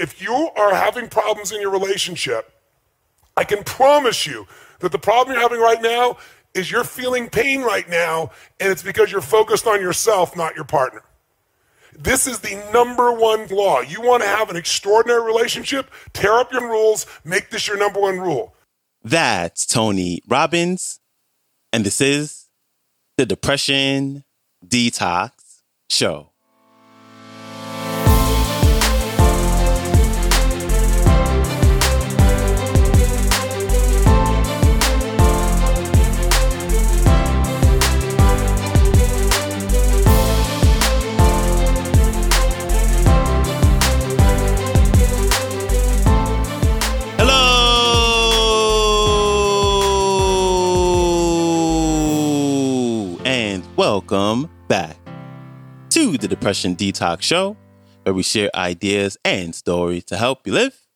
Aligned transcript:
If 0.00 0.22
you 0.22 0.50
are 0.56 0.74
having 0.74 1.08
problems 1.08 1.52
in 1.52 1.60
your 1.60 1.70
relationship, 1.70 2.50
I 3.36 3.44
can 3.44 3.62
promise 3.64 4.26
you 4.26 4.46
that 4.78 4.92
the 4.92 4.98
problem 4.98 5.34
you're 5.34 5.42
having 5.42 5.60
right 5.60 5.82
now 5.82 6.16
is 6.54 6.70
you're 6.70 6.84
feeling 6.84 7.28
pain 7.28 7.60
right 7.60 7.88
now, 7.88 8.30
and 8.58 8.72
it's 8.72 8.82
because 8.82 9.12
you're 9.12 9.20
focused 9.20 9.66
on 9.66 9.80
yourself, 9.80 10.34
not 10.34 10.56
your 10.56 10.64
partner. 10.64 11.02
This 11.92 12.26
is 12.26 12.38
the 12.38 12.56
number 12.72 13.12
one 13.12 13.46
law. 13.48 13.80
You 13.80 14.00
want 14.00 14.22
to 14.22 14.28
have 14.28 14.48
an 14.48 14.56
extraordinary 14.56 15.22
relationship, 15.22 15.90
tear 16.14 16.38
up 16.38 16.50
your 16.50 16.66
rules, 16.68 17.06
make 17.24 17.50
this 17.50 17.68
your 17.68 17.76
number 17.76 18.00
one 18.00 18.18
rule. 18.18 18.54
That's 19.04 19.66
Tony 19.66 20.22
Robbins, 20.26 21.00
and 21.74 21.84
this 21.84 22.00
is 22.00 22.48
the 23.18 23.26
Depression 23.26 24.24
Detox 24.66 25.32
Show. 25.90 26.29
Depression 56.40 56.74
Detox 56.74 57.20
Show, 57.20 57.54
where 58.04 58.14
we 58.14 58.22
share 58.22 58.48
ideas 58.54 59.18
and 59.26 59.54
stories 59.54 60.04
to 60.06 60.16
help 60.16 60.46
you 60.46 60.54
live 60.54 60.86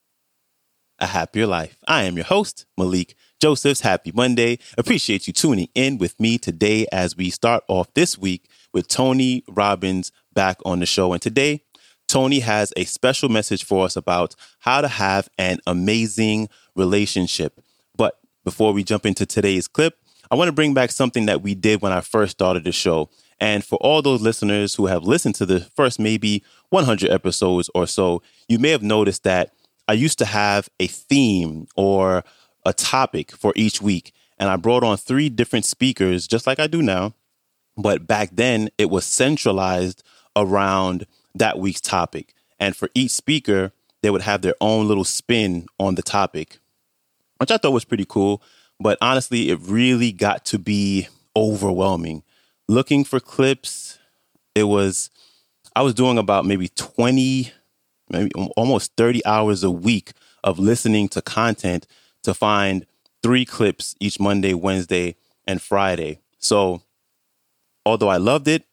a 0.99 1.05
happier 1.07 1.47
life. 1.47 1.77
I 1.87 2.05
am 2.05 2.17
your 2.17 2.25
host, 2.25 2.65
Malikee 2.79 3.13
Josephs. 3.43 3.83
Happy 3.83 4.11
Monday. 4.11 4.59
Appreciate 4.79 5.27
you 5.27 5.35
tuning 5.35 5.69
in 5.75 5.99
with 5.99 6.19
me 6.19 6.39
today 6.39 6.87
as 6.91 7.15
we 7.15 7.29
start 7.29 7.63
off 7.69 7.93
this 7.93 8.17
week 8.17 8.49
with 8.73 8.89
Tony 8.89 9.45
Robbins 9.47 10.13
back 10.33 10.57
on 10.65 10.81
the 10.81 10.87
show. 10.87 11.13
And 11.13 11.21
today, 11.21 11.61
Tony 12.09 12.41
has 12.41 12.73
a 12.75 12.85
special 12.85 13.29
message 13.29 13.65
for 13.65 13.85
us 13.85 13.97
about 13.97 14.35
how 14.61 14.81
to 14.81 14.89
have 14.89 15.29
an 15.37 15.59
amazing 15.67 16.49
relationship. 16.75 17.61
But 17.99 18.19
before 18.45 18.73
we 18.73 18.83
jump 18.83 19.05
into 19.05 19.27
today's 19.27 19.69
clip, 19.69 19.99
I 20.31 20.37
want 20.37 20.49
to 20.49 20.53
bring 20.53 20.73
back 20.73 20.91
something 20.91 21.27
that 21.27 21.43
we 21.43 21.55
did 21.55 21.83
when 21.83 21.93
I 21.93 22.01
first 22.01 22.33
started 22.33 22.65
the 22.65 22.73
show. 22.73 23.11
And 23.45 23.63
for 23.63 23.77
all 23.83 24.01
those 24.01 24.23
listeners 24.23 24.75
who 24.75 24.87
have 24.87 25.05
listened 25.05 25.35
to 25.35 25.45
the 25.45 25.61
first 25.61 26.01
maybe 26.01 26.43
100 26.71 27.11
episodes 27.11 27.69
or 27.75 27.87
so, 27.87 28.23
you 28.49 28.59
may 28.59 28.71
have 28.71 28.83
noticed 28.83 29.23
that 29.25 29.53
I 29.87 29.93
used 29.93 30.19
to 30.21 30.25
have 30.25 30.71
a 30.81 30.87
theme 30.87 31.69
or 31.77 32.25
a 32.65 32.73
topic 32.73 33.33
for 33.33 33.53
each 33.55 33.83
week. 33.83 34.15
And 34.39 34.49
I 34.49 34.57
brought 34.57 34.83
on 34.83 34.97
three 34.97 35.29
different 35.29 35.67
speakers, 35.67 36.27
just 36.27 36.47
like 36.47 36.59
I 36.59 36.67
do 36.67 36.81
now. 36.81 37.13
But 37.77 38.07
back 38.07 38.31
then, 38.33 38.71
it 38.79 38.89
was 38.89 39.05
centralized 39.05 40.03
around 40.35 41.07
that 41.35 41.59
week's 41.59 41.83
topic. 41.83 42.33
And 42.59 42.75
for 42.75 42.89
each 42.95 43.11
speaker, 43.11 43.73
they 44.01 44.09
would 44.09 44.23
have 44.23 44.41
their 44.41 44.55
own 44.63 44.89
little 44.89 45.05
spin 45.05 45.67
on 45.79 45.97
the 45.97 46.03
topic, 46.03 46.61
which 47.37 47.51
I 47.51 47.59
thought 47.59 47.75
was 47.75 47.85
pretty 47.85 48.07
cool. 48.09 48.41
But 48.81 48.97
honestly, 49.03 49.51
it 49.51 49.59
really 49.61 50.13
got 50.13 50.47
to 50.47 50.59
be 50.59 51.09
overwhelming. 51.37 52.23
Looking 52.69 53.05
for 53.05 53.21
clips, 53.21 53.99
it 54.55 54.65
was, 54.65 55.11
I 55.77 55.83
was 55.83 55.95
doing 55.95 56.19
about 56.19 56.47
maybe 56.47 56.69
20, 56.69 57.53
maybe 58.11 58.31
almost 58.57 58.93
30 58.97 59.25
hours 59.27 59.63
a 59.63 59.71
week 59.71 60.13
of 60.43 60.59
listening 60.59 61.09
to 61.11 61.23
content 61.23 61.87
to 62.23 62.33
find 62.33 62.87
three 63.23 63.45
clips 63.45 63.95
each 64.01 64.19
Monday, 64.19 64.55
Wednesday, 64.55 65.17
and 65.47 65.61
Friday. 65.61 66.21
So, 66.39 66.83
although 67.85 68.09
I 68.09 68.17
loved 68.17 68.49
it, 68.49 68.65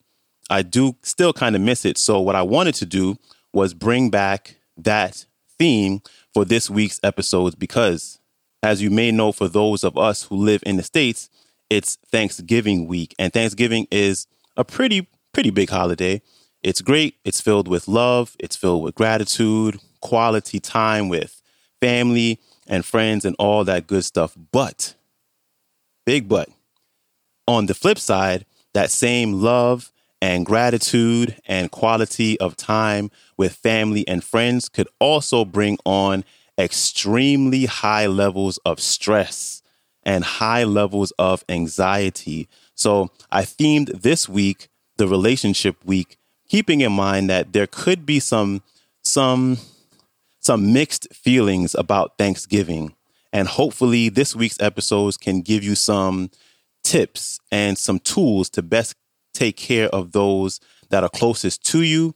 I 0.50 0.62
do 0.62 0.96
still 1.02 1.34
kind 1.34 1.56
of 1.56 1.62
miss 1.62 1.86
it. 1.86 1.98
So, 1.98 2.22
what 2.22 2.36
I 2.36 2.42
wanted 2.42 2.76
to 2.76 2.86
do 2.86 3.18
was 3.54 3.74
bring 3.74 4.10
back 4.10 4.56
that 4.78 5.26
theme 5.58 6.02
for 6.34 6.46
this 6.46 6.70
week's 6.70 7.00
episodes 7.04 7.56
because 7.56 8.20
as 8.64 8.82
you 8.82 8.92
may 8.92 9.12
know, 9.12 9.32
for 9.32 9.48
those 9.48 9.84
of 9.84 9.98
us 9.98 10.24
who 10.24 10.36
live 10.36 10.62
in 10.66 10.78
the 10.78 10.84
States, 10.84 11.30
it's 11.72 11.96
Thanksgiving 12.12 12.86
week. 12.86 13.16
And 13.18 13.32
Thanksgiving 13.32 13.88
is 13.90 14.28
a 14.58 14.66
pretty, 14.66 15.08
pretty 15.32 15.52
big 15.52 15.70
holiday. 15.70 16.22
It's 16.62 16.82
great. 16.82 17.16
It's 17.24 17.40
filled 17.40 17.70
with 17.70 17.88
love, 17.88 18.36
it's 18.40 18.58
filled 18.58 18.84
with 18.84 18.94
gratitude, 18.94 19.80
quality 20.02 20.60
time 20.60 21.08
with 21.08 21.42
family 21.80 22.40
and 22.68 22.86
friends, 22.86 23.24
and 23.24 23.38
all 23.40 23.64
that 23.64 23.88
good 23.88 24.04
stuff. 24.04 24.36
But, 24.52 24.96
big 26.06 26.28
but, 26.28 26.50
on 27.48 27.68
the 27.68 27.74
flip 27.74 27.98
side, 27.98 28.46
that 28.74 28.92
same 28.92 29.42
love 29.42 29.94
and 30.22 30.46
gratitude 30.46 31.38
and 31.46 31.72
quality 31.72 32.38
of 32.42 32.58
time 32.58 33.10
with 33.38 33.56
family 33.56 34.06
and 34.10 34.24
friends 34.24 34.68
could 34.68 34.90
also 35.00 35.46
bring 35.46 35.78
on 35.86 36.26
extremely 36.60 37.66
high 37.66 38.08
levels 38.08 38.60
of 38.66 38.82
stress 38.82 39.61
and 40.04 40.24
high 40.24 40.64
levels 40.64 41.12
of 41.20 41.44
anxiety. 41.50 42.48
So 42.76 43.12
I 43.32 43.44
themed 43.44 44.02
this 44.02 44.28
week 44.28 44.68
the 44.98 45.08
relationship 45.08 45.84
week, 45.84 46.18
keeping 46.48 46.82
in 46.82 46.92
mind 46.92 47.30
that 47.30 47.54
there 47.54 47.68
could 47.68 48.06
be 48.06 48.20
some 48.20 48.62
some 49.04 49.58
some 50.40 50.74
mixed 50.74 51.14
feelings 51.14 51.76
about 51.76 52.18
Thanksgiving. 52.18 52.96
And 53.34 53.48
hopefully 53.48 54.10
this 54.10 54.36
week's 54.36 54.60
episodes 54.60 55.18
can 55.18 55.42
give 55.42 55.64
you 55.64 55.76
some 55.76 56.30
tips 56.84 57.40
and 57.52 57.78
some 57.78 58.00
tools 58.00 58.50
to 58.50 58.62
best 58.62 58.96
take 59.34 59.56
care 59.56 59.88
of 59.90 60.12
those 60.12 60.60
that 60.90 61.04
are 61.04 61.10
closest 61.10 61.64
to 61.66 61.82
you 61.82 62.14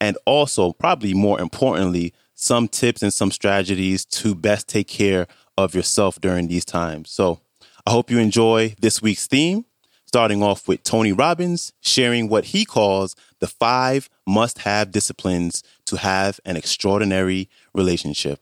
and 0.00 0.16
also 0.24 0.72
probably 0.72 1.14
more 1.14 1.40
importantly 1.40 2.12
some 2.34 2.68
tips 2.68 3.02
and 3.02 3.12
some 3.12 3.32
strategies 3.32 4.04
to 4.04 4.34
best 4.34 4.68
take 4.68 4.86
care 4.86 5.26
of 5.58 5.74
yourself 5.74 6.20
during 6.20 6.46
these 6.46 6.64
times. 6.64 7.10
So 7.10 7.40
I 7.84 7.90
hope 7.90 8.10
you 8.10 8.18
enjoy 8.18 8.76
this 8.80 9.02
week's 9.02 9.26
theme, 9.26 9.64
starting 10.06 10.40
off 10.40 10.68
with 10.68 10.84
Tony 10.84 11.12
Robbins 11.12 11.72
sharing 11.80 12.28
what 12.28 12.46
he 12.46 12.64
calls 12.64 13.16
the 13.40 13.48
five 13.48 14.08
must 14.26 14.58
have 14.58 14.92
disciplines 14.92 15.64
to 15.86 15.96
have 15.96 16.38
an 16.44 16.56
extraordinary 16.56 17.48
relationship. 17.74 18.40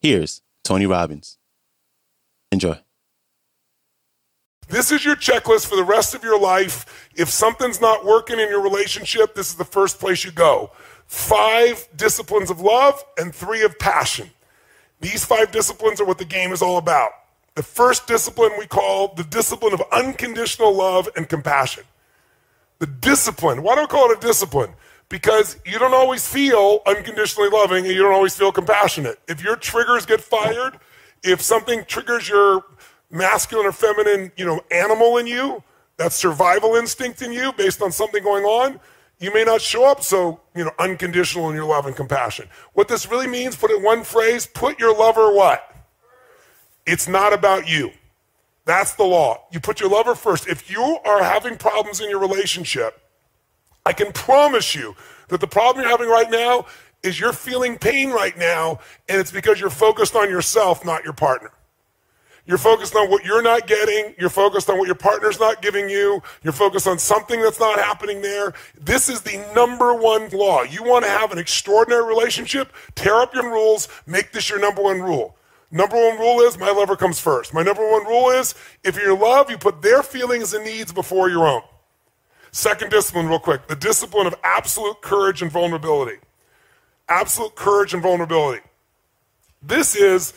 Here's 0.00 0.42
Tony 0.62 0.86
Robbins. 0.86 1.38
Enjoy. 2.50 2.78
This 4.68 4.92
is 4.92 5.04
your 5.04 5.16
checklist 5.16 5.66
for 5.66 5.76
the 5.76 5.84
rest 5.84 6.14
of 6.14 6.22
your 6.22 6.38
life. 6.38 7.08
If 7.16 7.30
something's 7.30 7.80
not 7.80 8.04
working 8.04 8.38
in 8.38 8.48
your 8.48 8.60
relationship, 8.60 9.34
this 9.34 9.48
is 9.48 9.56
the 9.56 9.64
first 9.64 9.98
place 9.98 10.24
you 10.24 10.32
go 10.32 10.70
five 11.06 11.86
disciplines 11.94 12.50
of 12.50 12.60
love 12.60 13.02
and 13.18 13.34
three 13.34 13.62
of 13.62 13.78
passion. 13.78 14.30
These 15.02 15.24
five 15.24 15.50
disciplines 15.50 16.00
are 16.00 16.04
what 16.06 16.18
the 16.18 16.24
game 16.24 16.52
is 16.52 16.62
all 16.62 16.78
about. 16.78 17.10
The 17.56 17.62
first 17.62 18.06
discipline 18.06 18.52
we 18.56 18.66
call 18.66 19.12
the 19.14 19.24
discipline 19.24 19.74
of 19.74 19.82
unconditional 19.92 20.72
love 20.74 21.08
and 21.16 21.28
compassion. 21.28 21.82
The 22.78 22.86
discipline, 22.86 23.62
why 23.62 23.74
do 23.74 23.82
I 23.82 23.86
call 23.86 24.10
it 24.10 24.18
a 24.18 24.20
discipline? 24.20 24.72
Because 25.08 25.58
you 25.66 25.78
don't 25.78 25.92
always 25.92 26.26
feel 26.26 26.80
unconditionally 26.86 27.50
loving 27.50 27.84
and 27.84 27.92
you 27.94 28.02
don't 28.02 28.14
always 28.14 28.36
feel 28.36 28.52
compassionate. 28.52 29.18
If 29.28 29.42
your 29.42 29.56
triggers 29.56 30.06
get 30.06 30.20
fired, 30.20 30.78
if 31.24 31.42
something 31.42 31.84
triggers 31.86 32.28
your 32.28 32.64
masculine 33.10 33.66
or 33.66 33.72
feminine, 33.72 34.30
you 34.36 34.46
know, 34.46 34.60
animal 34.70 35.18
in 35.18 35.26
you, 35.26 35.64
that 35.96 36.12
survival 36.12 36.76
instinct 36.76 37.22
in 37.22 37.32
you 37.32 37.52
based 37.52 37.82
on 37.82 37.90
something 37.90 38.22
going 38.22 38.44
on, 38.44 38.80
you 39.22 39.32
may 39.32 39.44
not 39.44 39.60
show 39.60 39.88
up 39.88 40.02
so, 40.02 40.40
you 40.56 40.64
know, 40.64 40.72
unconditional 40.80 41.48
in 41.48 41.54
your 41.54 41.64
love 41.64 41.86
and 41.86 41.94
compassion. 41.94 42.48
What 42.72 42.88
this 42.88 43.08
really 43.08 43.28
means, 43.28 43.54
put 43.54 43.70
it 43.70 43.76
in 43.76 43.82
one 43.84 44.02
phrase, 44.02 44.46
put 44.46 44.80
your 44.80 44.96
lover 44.96 45.32
what? 45.32 45.64
It's 46.86 47.06
not 47.06 47.32
about 47.32 47.68
you. 47.68 47.92
That's 48.64 48.94
the 48.94 49.04
law. 49.04 49.44
You 49.52 49.60
put 49.60 49.78
your 49.78 49.90
lover 49.90 50.16
first. 50.16 50.48
If 50.48 50.68
you 50.68 50.98
are 51.04 51.22
having 51.22 51.56
problems 51.56 52.00
in 52.00 52.10
your 52.10 52.18
relationship, 52.18 53.00
I 53.86 53.92
can 53.92 54.12
promise 54.12 54.74
you 54.74 54.96
that 55.28 55.40
the 55.40 55.46
problem 55.46 55.82
you're 55.82 55.90
having 55.90 56.08
right 56.08 56.30
now 56.30 56.66
is 57.04 57.20
you're 57.20 57.32
feeling 57.32 57.78
pain 57.78 58.10
right 58.10 58.36
now, 58.36 58.80
and 59.08 59.20
it's 59.20 59.32
because 59.32 59.60
you're 59.60 59.70
focused 59.70 60.16
on 60.16 60.30
yourself, 60.30 60.84
not 60.84 61.04
your 61.04 61.12
partner. 61.12 61.52
You're 62.46 62.58
focused 62.58 62.96
on 62.96 63.10
what 63.10 63.24
you're 63.24 63.42
not 63.42 63.66
getting. 63.68 64.14
You're 64.18 64.30
focused 64.30 64.70
on 64.70 64.78
what 64.78 64.86
your 64.86 64.96
partner's 64.96 65.40
not 65.40 65.62
giving 65.62 65.88
you. 65.88 66.22
You're 66.42 66.52
focused 66.52 66.86
on 66.88 66.98
something 66.98 67.40
that's 67.40 67.60
not 67.60 67.78
happening 67.78 68.22
there. 68.22 68.54
This 68.80 69.08
is 69.08 69.22
the 69.22 69.38
number 69.54 69.94
one 69.94 70.28
law. 70.30 70.62
You 70.62 70.82
want 70.82 71.04
to 71.04 71.10
have 71.10 71.32
an 71.32 71.38
extraordinary 71.38 72.04
relationship? 72.04 72.72
Tear 72.96 73.16
up 73.16 73.34
your 73.34 73.50
rules. 73.50 73.88
Make 74.06 74.32
this 74.32 74.50
your 74.50 74.60
number 74.60 74.82
one 74.82 75.00
rule. 75.02 75.36
Number 75.70 75.96
one 75.96 76.18
rule 76.18 76.40
is 76.40 76.58
my 76.58 76.70
lover 76.70 76.96
comes 76.96 77.20
first. 77.20 77.54
My 77.54 77.62
number 77.62 77.88
one 77.90 78.06
rule 78.06 78.30
is 78.30 78.54
if 78.84 78.96
you're 78.96 79.14
in 79.14 79.20
love, 79.20 79.50
you 79.50 79.58
put 79.58 79.82
their 79.82 80.02
feelings 80.02 80.54
and 80.54 80.64
needs 80.64 80.92
before 80.92 81.30
your 81.30 81.46
own. 81.46 81.62
Second 82.52 82.90
discipline, 82.90 83.28
real 83.28 83.38
quick 83.40 83.68
the 83.68 83.76
discipline 83.76 84.26
of 84.26 84.34
absolute 84.44 85.00
courage 85.02 85.42
and 85.42 85.50
vulnerability. 85.52 86.18
absolute 87.08 87.54
courage 87.56 87.94
and 87.94 88.02
vulnerability. 88.02 88.62
This 89.62 89.96
is 89.96 90.34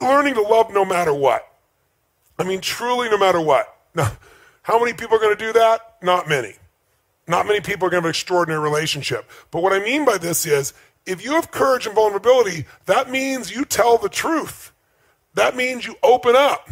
learning 0.00 0.34
to 0.34 0.42
love 0.42 0.72
no 0.72 0.84
matter 0.84 1.12
what. 1.12 1.46
I 2.38 2.44
mean, 2.44 2.60
truly, 2.60 3.08
no 3.08 3.18
matter 3.18 3.40
what. 3.40 3.76
Now, 3.94 4.16
how 4.62 4.78
many 4.78 4.92
people 4.92 5.16
are 5.16 5.20
going 5.20 5.36
to 5.36 5.44
do 5.44 5.52
that? 5.54 5.96
Not 6.02 6.28
many. 6.28 6.54
Not 7.28 7.46
many 7.46 7.60
people 7.60 7.86
are 7.86 7.90
going 7.90 8.02
to 8.02 8.02
have 8.02 8.04
an 8.04 8.10
extraordinary 8.10 8.62
relationship. 8.62 9.28
But 9.50 9.62
what 9.62 9.72
I 9.72 9.78
mean 9.80 10.04
by 10.04 10.18
this 10.18 10.46
is 10.46 10.74
if 11.06 11.24
you 11.24 11.32
have 11.32 11.50
courage 11.50 11.86
and 11.86 11.94
vulnerability, 11.94 12.66
that 12.86 13.10
means 13.10 13.50
you 13.50 13.64
tell 13.64 13.98
the 13.98 14.08
truth. 14.08 14.72
That 15.34 15.56
means 15.56 15.86
you 15.86 15.96
open 16.02 16.36
up. 16.36 16.68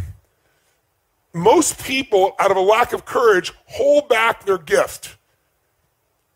Most 1.32 1.82
people, 1.82 2.34
out 2.38 2.50
of 2.50 2.56
a 2.56 2.60
lack 2.60 2.92
of 2.92 3.04
courage, 3.04 3.52
hold 3.66 4.08
back 4.08 4.44
their 4.44 4.58
gift. 4.58 5.16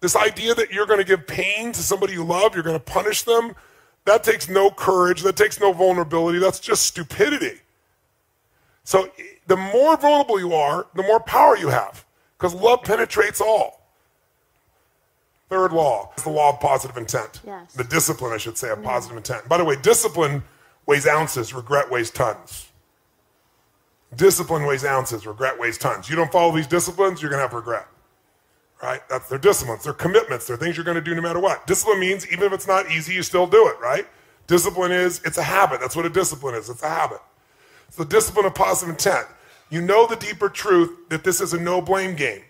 This 0.01 0.17
idea 0.17 0.55
that 0.55 0.73
you're 0.73 0.87
going 0.87 0.99
to 0.99 1.05
give 1.05 1.27
pain 1.27 1.73
to 1.73 1.83
somebody 1.83 2.13
you 2.13 2.25
love, 2.25 2.55
you're 2.55 2.65
going 2.65 2.79
to 2.79 2.85
punish 2.85 3.23
them, 3.23 3.55
that 4.09 4.25
takes 4.25 4.49
no 4.49 4.71
courage, 4.71 5.23
that 5.23 5.37
takes 5.37 5.61
no 5.61 5.73
vulnerability, 5.73 6.39
that's 6.39 6.61
just 6.61 6.87
stupidity. 6.87 7.61
So 8.85 9.11
the 9.47 9.57
more 9.57 9.97
vulnerable 9.97 10.41
you 10.41 10.55
are, 10.55 10.87
the 10.95 11.03
more 11.03 11.21
power 11.21 11.57
you 11.57 11.69
have, 11.69 12.05
because 12.37 12.55
love 12.55 12.83
penetrates 12.83 13.41
all. 13.41 13.87
Third 15.51 15.73
law 15.73 16.13
is 16.17 16.25
the 16.25 16.31
law 16.31 16.55
of 16.55 16.61
positive 16.61 16.97
intent. 16.97 17.41
Yes. 17.47 17.73
The 17.75 17.85
discipline, 17.85 18.33
I 18.33 18.39
should 18.39 18.59
say, 18.59 18.71
of 18.71 18.79
mm-hmm. 18.79 18.89
positive 18.89 19.17
intent. 19.17 19.49
By 19.49 19.59
the 19.59 19.65
way, 19.65 19.77
discipline 19.77 20.43
weighs 20.87 21.07
ounces, 21.07 21.55
regret 21.55 21.91
weighs 21.91 22.11
tons. 22.11 22.69
Discipline 24.17 24.65
weighs 24.65 24.85
ounces, 24.85 25.27
regret 25.27 25.59
weighs 25.59 25.77
tons. 25.77 26.09
You 26.09 26.17
don't 26.17 26.33
follow 26.33 26.55
these 26.55 26.67
disciplines, 26.67 27.21
you're 27.21 27.31
going 27.31 27.39
to 27.39 27.47
have 27.47 27.55
regret. 27.55 27.87
Right? 28.83 29.01
That's 29.09 29.29
their 29.29 29.39
disciplines, 29.39 29.85
their 29.85 29.93
commitments, 29.93 30.47
they're 30.47 30.57
things 30.57 30.77
you're 30.77 30.85
going 30.85 30.95
to 30.95 31.01
do 31.01 31.15
no 31.15 31.21
matter 31.21 31.41
what. 31.41 31.67
Discipline 31.67 31.99
means 31.99 32.31
even 32.31 32.45
if 32.45 32.53
it's 32.53 32.69
not 32.69 32.91
easy, 32.91 33.13
you 33.13 33.25
still 33.25 33.47
do 33.47 33.67
it, 33.69 33.81
right? 33.81 34.07
Discipline 34.47 34.93
is, 34.93 35.21
it's 35.25 35.37
a 35.37 35.43
habit. 35.43 35.81
That's 35.81 35.97
what 35.97 36.07
a 36.07 36.11
discipline 36.11 36.55
is. 36.55 36.71
It's 36.71 36.83
a 36.83 36.89
habit. 36.89 37.21
It's 37.89 37.97
the 37.97 38.05
discipline 38.05 38.47
of 38.47 38.55
positive 38.55 38.91
intent. 38.91 39.27
You 39.71 39.81
know 39.81 40.07
the 40.07 40.17
deeper 40.17 40.49
truth 40.49 41.09
that 41.09 41.25
this 41.25 41.41
is 41.41 41.53
a 41.53 41.61
no 41.61 41.83
blame 41.83 42.15
game. 42.15 42.43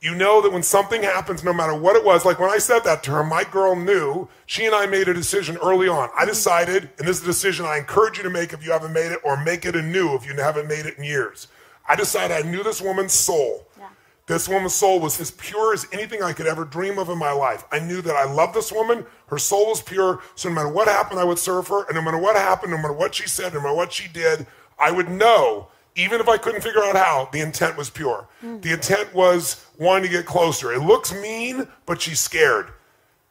You 0.00 0.14
know 0.14 0.40
that 0.42 0.52
when 0.52 0.62
something 0.62 1.02
happens, 1.02 1.42
no 1.42 1.52
matter 1.52 1.74
what 1.74 1.96
it 1.96 2.04
was, 2.04 2.24
like 2.24 2.38
when 2.38 2.50
I 2.50 2.58
said 2.58 2.80
that 2.84 3.02
to 3.04 3.10
her, 3.10 3.24
my 3.24 3.42
girl 3.42 3.74
knew 3.74 4.28
she 4.46 4.64
and 4.66 4.74
I 4.74 4.86
made 4.86 5.08
a 5.08 5.14
decision 5.14 5.56
early 5.56 5.88
on. 5.88 6.08
I 6.14 6.20
mm-hmm. 6.20 6.28
decided, 6.28 6.90
and 6.98 7.08
this 7.08 7.18
is 7.18 7.24
a 7.24 7.26
decision 7.26 7.66
I 7.66 7.78
encourage 7.78 8.16
you 8.16 8.22
to 8.22 8.30
make 8.30 8.52
if 8.52 8.64
you 8.64 8.70
haven't 8.70 8.92
made 8.92 9.10
it, 9.10 9.18
or 9.24 9.42
make 9.42 9.64
it 9.64 9.74
anew 9.74 10.14
if 10.14 10.24
you 10.24 10.34
haven't 10.34 10.68
made 10.68 10.86
it 10.86 10.98
in 10.98 11.04
years. 11.04 11.48
I 11.88 11.96
decided 11.96 12.36
I 12.36 12.48
knew 12.48 12.62
this 12.62 12.80
woman's 12.80 13.12
soul. 13.12 13.66
Yeah. 13.76 13.88
This 14.28 14.46
woman's 14.46 14.74
soul 14.74 15.00
was 15.00 15.18
as 15.20 15.30
pure 15.30 15.72
as 15.72 15.86
anything 15.90 16.22
I 16.22 16.34
could 16.34 16.46
ever 16.46 16.66
dream 16.66 16.98
of 16.98 17.08
in 17.08 17.16
my 17.16 17.32
life. 17.32 17.64
I 17.72 17.78
knew 17.78 18.02
that 18.02 18.14
I 18.14 18.30
loved 18.30 18.54
this 18.54 18.70
woman. 18.70 19.06
Her 19.28 19.38
soul 19.38 19.68
was 19.68 19.80
pure. 19.80 20.20
So 20.34 20.50
no 20.50 20.54
matter 20.54 20.68
what 20.68 20.86
happened, 20.86 21.18
I 21.18 21.24
would 21.24 21.38
serve 21.38 21.68
her. 21.68 21.86
And 21.86 21.94
no 21.94 22.02
matter 22.02 22.18
what 22.18 22.36
happened, 22.36 22.72
no 22.72 22.76
matter 22.76 22.92
what 22.92 23.14
she 23.14 23.26
said, 23.26 23.54
no 23.54 23.62
matter 23.62 23.74
what 23.74 23.90
she 23.90 24.06
did, 24.06 24.46
I 24.78 24.90
would 24.90 25.08
know, 25.08 25.68
even 25.96 26.20
if 26.20 26.28
I 26.28 26.36
couldn't 26.36 26.60
figure 26.60 26.84
out 26.84 26.94
how, 26.94 27.30
the 27.32 27.40
intent 27.40 27.78
was 27.78 27.88
pure. 27.88 28.28
Mm. 28.44 28.60
The 28.60 28.74
intent 28.74 29.14
was 29.14 29.64
wanting 29.78 30.10
to 30.10 30.10
get 30.10 30.26
closer. 30.26 30.74
It 30.74 30.82
looks 30.82 31.10
mean, 31.10 31.66
but 31.86 32.02
she's 32.02 32.20
scared. 32.20 32.66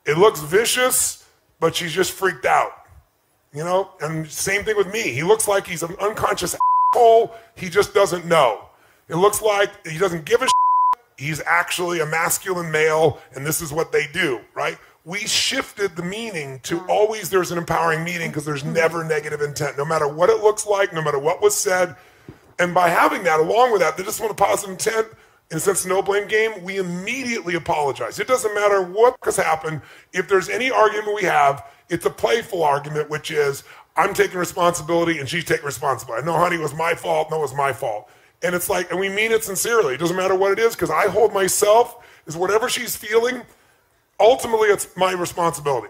It 0.07 0.17
looks 0.17 0.39
vicious, 0.39 1.29
but 1.59 1.75
she's 1.75 1.93
just 1.93 2.11
freaked 2.11 2.47
out. 2.47 2.71
You 3.53 3.63
know? 3.63 3.91
And 4.01 4.27
same 4.27 4.63
thing 4.63 4.75
with 4.75 4.91
me. 4.91 5.03
He 5.13 5.21
looks 5.21 5.47
like 5.47 5.67
he's 5.67 5.83
an 5.83 5.95
unconscious 6.01 6.55
asshole. 6.95 7.35
He 7.53 7.69
just 7.69 7.93
doesn't 7.93 8.25
know. 8.25 8.63
It 9.09 9.17
looks 9.17 9.43
like 9.43 9.85
he 9.87 9.99
doesn't 9.99 10.25
give 10.25 10.41
a 10.41 10.47
he's 11.17 11.41
actually 11.45 11.99
a 11.99 12.05
masculine 12.05 12.71
male 12.71 13.19
and 13.35 13.45
this 13.45 13.61
is 13.61 13.73
what 13.73 13.91
they 13.91 14.07
do, 14.13 14.39
right? 14.53 14.77
We 15.03 15.19
shifted 15.19 15.95
the 15.95 16.03
meaning 16.03 16.59
to 16.63 16.79
always 16.87 17.29
there's 17.29 17.51
an 17.51 17.57
empowering 17.57 18.03
meaning 18.03 18.29
because 18.29 18.45
there's 18.45 18.63
never 18.63 19.03
negative 19.03 19.41
intent, 19.41 19.77
no 19.77 19.85
matter 19.85 20.07
what 20.07 20.29
it 20.29 20.41
looks 20.41 20.65
like, 20.65 20.93
no 20.93 21.01
matter 21.01 21.19
what 21.19 21.41
was 21.41 21.55
said. 21.55 21.95
And 22.59 22.73
by 22.73 22.89
having 22.89 23.23
that, 23.23 23.39
along 23.39 23.71
with 23.71 23.81
that, 23.81 23.97
they 23.97 24.03
just 24.03 24.19
want 24.19 24.31
a 24.31 24.35
positive 24.35 24.71
intent. 24.71 25.07
And 25.49 25.61
since 25.61 25.85
no 25.85 26.01
blame 26.01 26.27
game, 26.27 26.61
we 26.63 26.77
immediately 26.77 27.55
apologize. 27.55 28.19
It 28.19 28.27
doesn't 28.27 28.53
matter 28.53 28.81
what 28.81 29.15
has 29.23 29.37
happened. 29.37 29.81
If 30.11 30.27
there's 30.27 30.49
any 30.49 30.69
argument 30.69 31.15
we 31.15 31.23
have, 31.23 31.65
it's 31.89 32.05
a 32.05 32.09
playful 32.09 32.63
argument, 32.63 33.09
which 33.09 33.31
is 33.31 33.63
I'm 33.95 34.13
taking 34.13 34.37
responsibility 34.37 35.19
and 35.19 35.29
she's 35.29 35.45
taking 35.45 35.65
responsibility. 35.65 36.25
No, 36.25 36.33
honey, 36.33 36.57
it 36.57 36.61
was 36.61 36.75
my 36.75 36.93
fault. 36.93 37.31
No, 37.31 37.37
it 37.37 37.41
was 37.41 37.55
my 37.55 37.71
fault. 37.71 38.09
And 38.43 38.53
it's 38.53 38.69
like, 38.69 38.91
and 38.91 38.99
we 38.99 39.09
mean 39.09 39.31
it 39.31 39.43
sincerely. 39.43 39.95
It 39.95 39.97
doesn't 39.97 40.15
matter 40.15 40.35
what 40.35 40.51
it 40.51 40.59
is, 40.59 40.75
because 40.75 40.91
I 40.91 41.07
hold 41.07 41.33
myself 41.33 42.05
as 42.27 42.37
whatever 42.37 42.69
she's 42.69 42.95
feeling, 42.95 43.41
ultimately 44.19 44.69
it's 44.69 44.95
my 44.95 45.11
responsibility. 45.13 45.87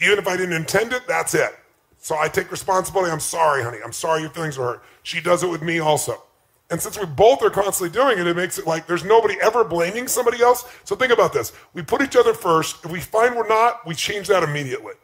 Even 0.00 0.18
if 0.18 0.26
I 0.26 0.36
didn't 0.36 0.54
intend 0.54 0.92
it, 0.92 1.06
that's 1.06 1.34
it. 1.34 1.54
So 1.98 2.18
I 2.18 2.28
take 2.28 2.50
responsibility. 2.50 3.10
I'm 3.10 3.20
sorry, 3.20 3.62
honey. 3.62 3.78
I'm 3.84 3.92
sorry 3.92 4.22
your 4.22 4.30
feelings 4.30 4.58
were 4.58 4.64
hurt. 4.64 4.82
She 5.04 5.20
does 5.20 5.42
it 5.42 5.48
with 5.48 5.62
me 5.62 5.78
also. 5.78 6.22
And 6.70 6.80
since 6.80 6.98
we 6.98 7.06
both 7.06 7.42
are 7.42 7.50
constantly 7.50 7.96
doing 7.96 8.18
it, 8.18 8.26
it 8.26 8.36
makes 8.36 8.58
it 8.58 8.66
like 8.66 8.86
there's 8.86 9.04
nobody 9.04 9.36
ever 9.40 9.64
blaming 9.64 10.08
somebody 10.08 10.42
else. 10.42 10.64
So 10.84 10.96
think 10.96 11.12
about 11.12 11.32
this. 11.32 11.52
We 11.74 11.82
put 11.82 12.02
each 12.02 12.16
other 12.16 12.34
first. 12.34 12.84
If 12.84 12.90
we 12.90 13.00
find 13.00 13.36
we're 13.36 13.46
not, 13.48 13.86
we 13.86 13.94
change 13.94 14.28
that 14.28 14.42
immediately. 14.42 14.94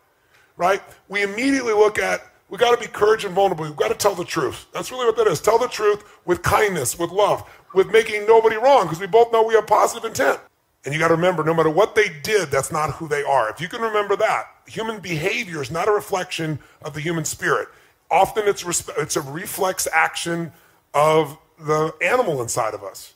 Right? 0.57 0.83
We 1.09 1.23
immediately 1.23 1.73
look 1.73 1.99
at 1.99 2.30
we 2.51 2.59
got 2.59 2.73
to 2.73 2.81
be 2.81 2.93
courage 2.93 3.25
and 3.25 3.35
vulnerable. 3.35 3.65
We've 3.65 3.77
got 3.77 3.89
to 3.89 3.95
tell 3.95 4.15
the 4.15 4.25
truth. 4.25 4.67
That's 4.73 4.91
really 4.91 5.07
what 5.07 5.17
that 5.17 5.29
is. 5.29 5.41
Tell 5.41 5.59
the 5.59 5.69
truth 5.69 6.05
with 6.27 6.43
kindness, 6.43 6.99
with 6.99 7.11
love, 7.11 7.49
with 7.75 7.91
making 7.91 8.27
nobody 8.27 8.57
wrong, 8.57 8.85
because 8.85 9.01
we 9.01 9.07
both 9.07 9.33
know 9.33 9.45
we 9.45 9.55
have 9.55 9.67
positive 9.67 10.05
intent. 10.05 10.41
And 10.85 10.93
you 10.93 10.99
got 10.99 11.09
to 11.09 11.15
remember, 11.15 11.45
no 11.45 11.55
matter 11.55 11.71
what 11.71 11.95
they 11.95 12.09
did, 12.23 12.51
that's 12.51 12.73
not 12.73 12.93
who 12.93 13.07
they 13.07 13.23
are. 13.23 13.51
If 13.51 13.61
you 13.61 13.69
can 13.69 13.81
remember 13.81 14.17
that, 14.17 14.47
human 14.67 14.99
behavior 14.99 15.63
is 15.63 15.71
not 15.71 15.89
a 15.89 15.93
reflection 15.93 16.59
of 16.83 16.95
the 16.95 17.01
human 17.01 17.25
spirit. 17.25 17.69
Often 18.11 18.49
it's, 18.49 18.65
resp- 18.65 18.91
it's 18.99 19.17
a 19.17 19.21
reflex 19.21 19.87
action 19.93 20.53
of 20.95 21.39
the 21.59 21.95
animal 22.03 22.43
inside 22.43 22.75
of 22.75 22.83
us. 22.83 23.15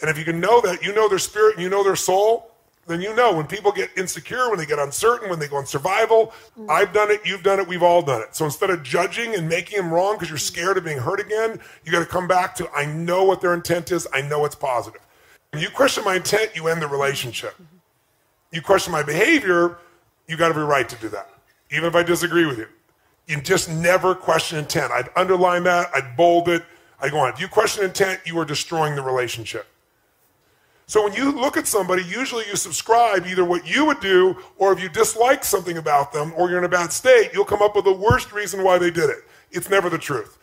And 0.00 0.10
if 0.10 0.18
you 0.18 0.24
can 0.24 0.38
know 0.38 0.60
that, 0.60 0.84
you 0.84 0.94
know 0.94 1.08
their 1.08 1.18
spirit 1.18 1.54
and 1.54 1.62
you 1.64 1.70
know 1.70 1.82
their 1.82 1.96
soul, 1.96 2.49
then 2.90 3.00
you 3.00 3.14
know 3.14 3.32
when 3.34 3.46
people 3.46 3.70
get 3.72 3.90
insecure, 3.96 4.48
when 4.48 4.58
they 4.58 4.66
get 4.66 4.78
uncertain, 4.78 5.30
when 5.30 5.38
they 5.38 5.48
go 5.48 5.56
on 5.56 5.66
survival, 5.66 6.32
I've 6.68 6.92
done 6.92 7.10
it, 7.10 7.20
you've 7.24 7.42
done 7.42 7.60
it, 7.60 7.68
we've 7.68 7.82
all 7.82 8.02
done 8.02 8.20
it. 8.20 8.34
So 8.34 8.44
instead 8.44 8.70
of 8.70 8.82
judging 8.82 9.34
and 9.34 9.48
making 9.48 9.78
them 9.78 9.92
wrong 9.92 10.14
because 10.14 10.28
you're 10.28 10.38
scared 10.38 10.76
of 10.76 10.84
being 10.84 10.98
hurt 10.98 11.20
again, 11.20 11.60
you 11.84 11.92
got 11.92 12.00
to 12.00 12.06
come 12.06 12.26
back 12.26 12.54
to 12.56 12.70
I 12.72 12.86
know 12.86 13.24
what 13.24 13.40
their 13.40 13.54
intent 13.54 13.92
is, 13.92 14.08
I 14.12 14.22
know 14.22 14.44
it's 14.44 14.54
positive. 14.54 15.00
When 15.52 15.62
you 15.62 15.70
question 15.70 16.04
my 16.04 16.16
intent, 16.16 16.50
you 16.54 16.68
end 16.68 16.82
the 16.82 16.88
relationship. 16.88 17.54
You 18.52 18.62
question 18.62 18.92
my 18.92 19.02
behavior, 19.02 19.78
you 20.26 20.36
got 20.36 20.50
every 20.50 20.64
right 20.64 20.88
to 20.88 20.96
do 20.96 21.08
that, 21.10 21.30
even 21.70 21.88
if 21.88 21.94
I 21.94 22.02
disagree 22.02 22.46
with 22.46 22.58
you. 22.58 22.66
You 23.26 23.40
just 23.40 23.70
never 23.70 24.14
question 24.14 24.58
intent. 24.58 24.90
I'd 24.90 25.08
underline 25.16 25.62
that, 25.64 25.90
I'd 25.94 26.16
bold 26.16 26.48
it, 26.48 26.64
I'd 27.00 27.12
go 27.12 27.18
on. 27.18 27.32
If 27.32 27.40
you 27.40 27.48
question 27.48 27.84
intent, 27.84 28.20
you 28.24 28.38
are 28.38 28.44
destroying 28.44 28.96
the 28.96 29.02
relationship. 29.02 29.66
So 30.90 31.04
when 31.04 31.12
you 31.12 31.30
look 31.30 31.56
at 31.56 31.68
somebody, 31.68 32.02
usually 32.02 32.44
you 32.48 32.56
subscribe 32.56 33.24
either 33.24 33.44
what 33.44 33.64
you 33.64 33.84
would 33.84 34.00
do, 34.00 34.36
or 34.58 34.72
if 34.72 34.82
you 34.82 34.88
dislike 34.88 35.44
something 35.44 35.78
about 35.78 36.12
them, 36.12 36.32
or 36.36 36.48
you're 36.48 36.58
in 36.58 36.64
a 36.64 36.68
bad 36.68 36.92
state, 36.92 37.30
you'll 37.32 37.44
come 37.44 37.62
up 37.62 37.76
with 37.76 37.84
the 37.84 37.92
worst 37.92 38.32
reason 38.32 38.64
why 38.64 38.76
they 38.76 38.90
did 38.90 39.08
it. 39.08 39.18
It's 39.52 39.70
never 39.70 39.88
the 39.88 39.98
truth. 39.98 40.36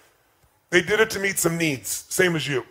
They 0.69 0.81
did 0.81 1.01
it 1.01 1.09
to 1.09 1.19
meet 1.19 1.37
some 1.37 1.57
needs, 1.57 2.05
same 2.07 2.33
as 2.33 2.47
you. 2.47 2.65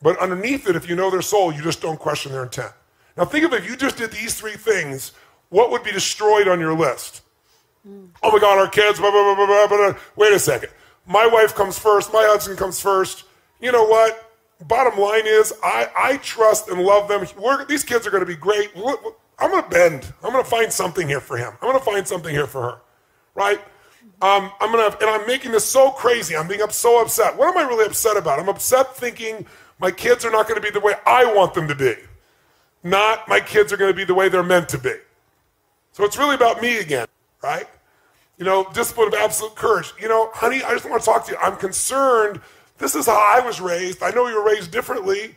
But 0.00 0.18
underneath 0.20 0.66
it, 0.66 0.74
if 0.74 0.88
you 0.88 0.96
know 0.96 1.10
their 1.10 1.20
soul, 1.20 1.52
you 1.52 1.60
just 1.60 1.82
don't 1.82 2.00
question 2.00 2.32
their 2.32 2.44
intent. 2.44 2.72
Now 3.18 3.26
think 3.26 3.44
of 3.44 3.52
if 3.52 3.68
you 3.68 3.76
just 3.76 3.98
did 3.98 4.10
these 4.10 4.34
three 4.34 4.56
things, 4.56 5.12
what 5.50 5.70
would 5.70 5.84
be 5.84 5.92
destroyed 5.92 6.48
on 6.48 6.60
your 6.60 6.72
list? 6.72 7.20
Oh 8.22 8.32
my 8.32 8.38
God, 8.38 8.58
our 8.58 8.68
kids, 8.68 8.98
blah, 8.98 9.10
blah, 9.10 9.34
blah, 9.34 9.46
blah, 9.46 9.66
blah, 9.66 9.76
blah. 9.76 10.00
Wait 10.16 10.32
a 10.32 10.38
second. 10.38 10.70
My 11.06 11.26
wife 11.26 11.54
comes 11.54 11.78
first, 11.78 12.10
my 12.10 12.24
husband 12.24 12.58
comes 12.58 12.80
first. 12.80 13.24
You 13.60 13.70
know 13.70 13.84
what? 13.84 14.31
Bottom 14.68 14.98
line 14.98 15.26
is, 15.26 15.52
I, 15.62 15.88
I 15.96 16.16
trust 16.18 16.68
and 16.68 16.82
love 16.82 17.08
them. 17.08 17.26
We're, 17.36 17.64
these 17.64 17.84
kids 17.84 18.06
are 18.06 18.10
going 18.10 18.22
to 18.22 18.26
be 18.26 18.36
great. 18.36 18.70
I'm 19.38 19.50
going 19.50 19.62
to 19.62 19.68
bend. 19.68 20.12
I'm 20.22 20.32
going 20.32 20.44
to 20.44 20.50
find 20.50 20.72
something 20.72 21.08
here 21.08 21.20
for 21.20 21.36
him. 21.36 21.52
I'm 21.60 21.68
going 21.68 21.78
to 21.78 21.84
find 21.84 22.06
something 22.06 22.32
here 22.32 22.46
for 22.46 22.62
her, 22.62 22.80
right? 23.34 23.60
Um, 24.20 24.52
I'm 24.60 24.70
going 24.70 24.90
to, 24.90 24.98
and 25.00 25.10
I'm 25.10 25.26
making 25.26 25.52
this 25.52 25.64
so 25.64 25.90
crazy. 25.90 26.36
I'm 26.36 26.46
being 26.46 26.62
up, 26.62 26.72
so 26.72 27.00
upset. 27.02 27.36
What 27.36 27.48
am 27.48 27.58
I 27.58 27.68
really 27.68 27.86
upset 27.86 28.16
about? 28.16 28.38
I'm 28.38 28.48
upset 28.48 28.96
thinking 28.96 29.46
my 29.80 29.90
kids 29.90 30.24
are 30.24 30.30
not 30.30 30.46
going 30.46 30.60
to 30.60 30.64
be 30.64 30.70
the 30.70 30.80
way 30.80 30.94
I 31.04 31.24
want 31.34 31.54
them 31.54 31.66
to 31.66 31.74
be, 31.74 31.94
not 32.84 33.26
my 33.26 33.40
kids 33.40 33.72
are 33.72 33.76
going 33.76 33.90
to 33.90 33.96
be 33.96 34.04
the 34.04 34.14
way 34.14 34.28
they're 34.28 34.44
meant 34.44 34.68
to 34.70 34.78
be. 34.78 34.94
So 35.90 36.04
it's 36.04 36.16
really 36.16 36.36
about 36.36 36.62
me 36.62 36.78
again, 36.78 37.08
right? 37.42 37.66
You 38.38 38.44
know, 38.44 38.66
discipline 38.72 39.08
of 39.08 39.14
absolute 39.14 39.56
courage. 39.56 39.92
You 40.00 40.08
know, 40.08 40.30
honey, 40.32 40.62
I 40.62 40.72
just 40.72 40.88
want 40.88 41.02
to 41.02 41.04
talk 41.04 41.26
to 41.26 41.32
you. 41.32 41.38
I'm 41.38 41.56
concerned. 41.56 42.40
This 42.78 42.94
is 42.94 43.06
how 43.06 43.14
I 43.14 43.44
was 43.44 43.60
raised. 43.60 44.02
I 44.02 44.10
know 44.10 44.26
you 44.28 44.36
were 44.36 44.44
raised 44.44 44.70
differently, 44.70 45.36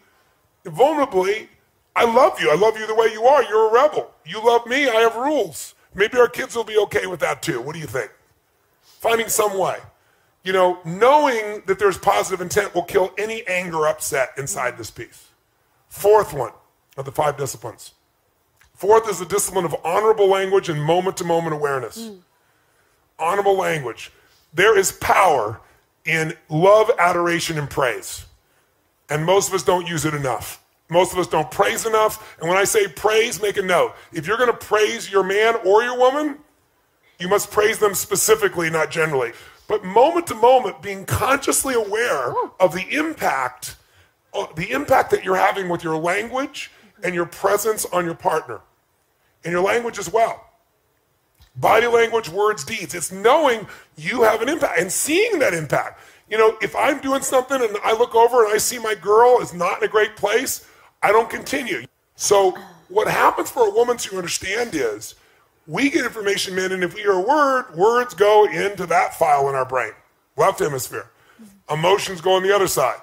vulnerably. 0.66 1.48
I 1.96 2.06
love 2.06 2.40
you. 2.40 2.50
I 2.52 2.56
love 2.56 2.78
you 2.78 2.88
the 2.88 2.96
way 2.96 3.08
you 3.14 3.24
are. 3.26 3.44
You're 3.44 3.70
a 3.70 3.74
rebel. 3.74 4.12
You 4.26 4.44
love 4.46 4.66
me. 4.68 4.90
I 4.90 4.96
have 5.02 5.16
rules. 5.16 5.76
Maybe 5.94 6.18
our 6.18 6.28
kids 6.28 6.56
will 6.56 6.64
be 6.64 6.78
okay 6.80 7.08
with 7.08 7.20
that 7.22 7.42
too. 7.42 7.62
What 7.62 7.74
do 7.74 7.80
you 7.80 7.88
think? 7.88 8.12
Finding 8.82 9.30
some 9.30 9.58
way. 9.58 9.78
You 10.44 10.54
know, 10.54 10.80
knowing 10.86 11.64
that 11.66 11.80
there's 11.80 11.98
positive 11.98 12.42
intent 12.42 12.76
will 12.76 12.84
kill 12.84 13.14
any 13.18 13.46
anger 13.48 13.88
upset 13.88 14.32
inside 14.38 14.78
this 14.78 14.92
piece. 14.92 15.30
Fourth 15.88 16.34
one 16.34 16.52
of 16.98 17.06
the 17.06 17.12
five 17.12 17.38
disciplines 17.38 17.94
Fourth 18.76 19.10
is 19.10 19.20
the 19.20 19.26
discipline 19.26 19.64
of 19.64 19.76
honorable 19.86 20.28
language 20.28 20.68
and 20.68 20.84
moment 20.84 21.16
to 21.18 21.24
moment 21.24 21.56
awareness. 21.56 21.98
Mm. 21.98 22.20
Honorable 23.18 23.56
language. 23.56 24.12
There 24.54 24.78
is 24.78 24.92
power 24.92 25.62
in 26.06 26.34
love, 26.50 26.92
adoration, 27.00 27.58
and 27.58 27.70
praise. 27.70 28.26
And 29.10 29.26
most 29.26 29.50
of 29.50 29.56
us 29.56 29.64
don't 29.64 29.88
use 29.88 30.06
it 30.06 30.14
enough. 30.14 30.64
Most 30.90 31.14
of 31.14 31.20
us 31.20 31.28
don't 31.28 31.50
praise 31.50 31.86
enough. 31.86 32.38
And 32.40 32.48
when 32.48 32.58
I 32.58 32.64
say 32.64 32.88
praise, 32.88 33.42
make 33.42 33.58
a 33.58 33.62
note. 33.62 33.96
If 34.14 34.28
you're 34.28 34.38
going 34.38 34.52
to 34.52 34.58
praise 34.58 35.12
your 35.12 35.24
man 35.24 35.56
or 35.66 35.84
your 35.84 35.98
woman, 35.98 36.38
you 37.20 37.28
must 37.28 37.50
praise 37.50 37.80
them 37.80 37.96
specifically, 37.96 38.70
not 38.70 38.92
generally. 38.92 39.32
But 39.68 39.84
moment 39.84 40.28
to 40.28 40.36
moment, 40.36 40.82
being 40.82 41.06
consciously 41.06 41.74
aware 41.74 42.34
of 42.60 42.74
the 42.74 42.86
impact, 42.96 43.78
uh, 44.34 44.46
the 44.56 44.72
impact 44.72 45.10
that 45.12 45.24
you're 45.24 45.36
having 45.36 45.70
with 45.70 45.84
your 45.84 45.98
language 45.98 46.72
and 47.04 47.16
your 47.16 47.26
presence 47.26 47.86
on 47.86 48.06
your 48.06 48.16
partner, 48.16 48.62
and 49.44 49.52
your 49.52 49.62
language 49.62 49.98
as 49.98 50.12
well. 50.12 50.50
Body 51.58 51.88
language, 51.88 52.30
words, 52.30 52.64
deeds. 52.64 52.94
It's 52.94 53.12
knowing 53.12 53.68
you 53.98 54.24
have 54.24 54.42
an 54.42 54.50
impact 54.50 54.80
and 54.80 54.92
seeing 54.92 55.40
that 55.40 55.54
impact. 55.54 56.00
You 56.30 56.38
know, 56.38 56.58
if 56.62 56.76
I'm 56.76 57.00
doing 57.00 57.22
something 57.22 57.62
and 57.62 57.78
I 57.84 57.94
look 57.94 58.16
over 58.16 58.44
and 58.44 58.54
I 58.54 58.58
see 58.58 58.80
my 58.80 58.96
girl 58.96 59.40
is 59.42 59.54
not 59.54 59.78
in 59.78 59.88
a 59.88 59.92
great 59.92 60.16
place, 60.16 60.68
I 61.02 61.12
don't 61.12 61.30
continue. 61.30 61.86
So, 62.16 62.58
what 62.90 63.08
happens 63.08 63.50
for 63.50 63.68
a 63.68 63.72
woman 63.72 63.98
to 63.98 64.18
understand 64.18 64.72
is 64.74 65.16
we 65.68 65.90
get 65.90 66.06
information 66.06 66.58
in, 66.58 66.72
and 66.72 66.84
if 66.84 66.94
we 66.94 67.02
hear 67.02 67.14
a 67.14 67.22
word, 67.22 67.76
words 67.76 68.14
go 68.14 68.46
into 68.46 68.86
that 68.88 69.16
file 69.16 69.50
in 69.50 69.56
our 69.56 69.66
brain, 69.66 69.92
left 70.38 70.60
hemisphere. 70.60 71.10
Emotions 71.70 72.22
go 72.22 72.34
on 72.34 72.44
the 72.44 72.54
other 72.54 72.68
side. 72.68 73.00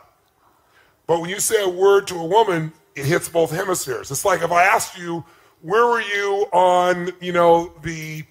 But 1.06 1.20
when 1.20 1.30
you 1.30 1.40
say 1.40 1.62
a 1.62 1.68
word 1.68 2.06
to 2.08 2.16
a 2.16 2.24
woman, 2.24 2.72
it 2.94 3.04
hits 3.04 3.28
both 3.28 3.50
hemispheres. 3.50 4.10
It's 4.10 4.24
like 4.24 4.42
if 4.42 4.52
I 4.52 4.64
asked 4.64 4.96
you, 4.96 5.24
where 5.62 5.86
were 5.86 6.00
you 6.00 6.46
on, 6.52 7.10
you 7.20 7.32
know, 7.32 7.72
the 7.82 8.24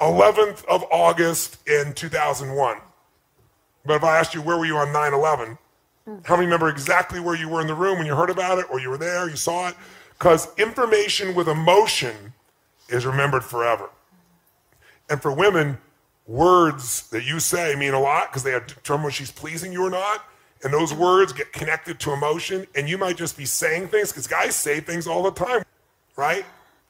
11th 0.00 0.64
of 0.66 0.84
August 0.90 1.58
in 1.68 1.92
2001? 1.94 2.78
But 3.84 3.94
if 3.94 4.04
I 4.04 4.18
asked 4.18 4.34
you, 4.34 4.42
where 4.42 4.58
were 4.58 4.66
you 4.66 4.76
on 4.76 4.92
9 4.92 5.14
11? 5.14 5.58
How 6.24 6.36
many 6.36 6.46
remember 6.46 6.68
exactly 6.68 7.20
where 7.20 7.36
you 7.36 7.48
were 7.48 7.60
in 7.60 7.66
the 7.66 7.74
room 7.74 7.98
when 7.98 8.06
you 8.06 8.14
heard 8.14 8.30
about 8.30 8.58
it 8.58 8.66
or 8.70 8.80
you 8.80 8.88
were 8.88 8.98
there, 8.98 9.28
you 9.28 9.36
saw 9.36 9.68
it? 9.68 9.74
Because 10.18 10.48
information 10.58 11.34
with 11.34 11.48
emotion 11.48 12.32
is 12.88 13.04
remembered 13.04 13.44
forever. 13.44 13.90
And 15.10 15.20
for 15.20 15.32
women, 15.32 15.78
words 16.26 17.08
that 17.08 17.24
you 17.24 17.40
say 17.40 17.74
mean 17.74 17.94
a 17.94 18.00
lot 18.00 18.30
because 18.30 18.42
they 18.42 18.52
determine 18.52 19.04
whether 19.04 19.12
she's 19.12 19.30
pleasing 19.30 19.72
you 19.72 19.84
or 19.84 19.90
not. 19.90 20.24
And 20.62 20.72
those 20.72 20.92
words 20.92 21.32
get 21.32 21.52
connected 21.52 22.00
to 22.00 22.12
emotion, 22.12 22.66
and 22.74 22.88
you 22.88 22.98
might 22.98 23.16
just 23.16 23.36
be 23.36 23.44
saying 23.44 23.88
things 23.88 24.10
because 24.10 24.26
guys 24.26 24.56
say 24.56 24.80
things 24.80 25.06
all 25.06 25.22
the 25.22 25.30
time, 25.30 25.62
right? 26.16 26.44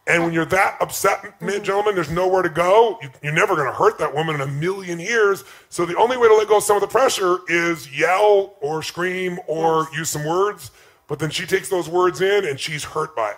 And 0.08 0.24
when 0.24 0.32
you're 0.32 0.46
that 0.46 0.78
upset, 0.80 1.22
mm-hmm. 1.22 1.62
gentlemen, 1.62 1.94
there's 1.94 2.10
nowhere 2.10 2.42
to 2.42 2.48
go. 2.48 2.98
You, 3.02 3.28
are 3.28 3.32
never 3.32 3.54
going 3.54 3.68
to 3.68 3.74
hurt 3.74 3.98
that 3.98 4.12
woman 4.12 4.36
in 4.36 4.40
a 4.40 4.46
million 4.46 4.98
years. 4.98 5.44
So 5.68 5.84
the 5.84 5.96
only 5.96 6.16
way 6.16 6.28
to 6.28 6.34
let 6.34 6.48
go 6.48 6.56
of 6.56 6.62
some 6.62 6.76
of 6.76 6.80
the 6.80 6.88
pressure 6.88 7.40
is 7.46 7.96
yell 7.96 8.54
or 8.62 8.82
scream 8.82 9.38
or 9.46 9.82
yes. 9.90 9.98
use 9.98 10.08
some 10.10 10.24
words. 10.24 10.70
But 11.08 11.18
then 11.18 11.30
she 11.30 11.44
takes 11.44 11.68
those 11.68 11.90
words 11.90 12.22
in 12.22 12.46
and 12.46 12.58
she's 12.58 12.84
hurt 12.84 13.14
by 13.14 13.32
it. 13.32 13.36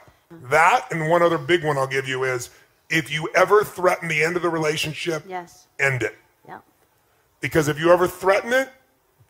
That 0.49 0.87
and 0.93 1.09
one 1.11 1.23
other 1.23 1.39
big 1.39 1.65
one 1.65 1.77
I'll 1.77 1.89
give 1.89 2.07
you 2.07 2.23
is 2.23 2.51
if 2.89 3.11
you 3.11 3.29
ever 3.35 3.65
threaten 3.65 4.09
the 4.09 4.23
end 4.23 4.37
of 4.37 4.43
the 4.43 4.49
relationship, 4.49 5.25
yes. 5.27 5.67
end 5.81 6.05
it. 6.05 6.17
Yep. 6.47 6.63
Because 7.41 7.67
if 7.67 7.81
you 7.81 7.93
ever 7.93 8.07
threaten 8.07 8.53
it, 8.53 8.69